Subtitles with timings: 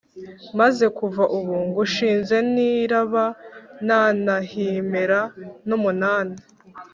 [0.59, 3.25] maze kuva ubu ngushinze niraba
[3.87, 5.19] na nahimpera
[5.67, 6.35] n'umunani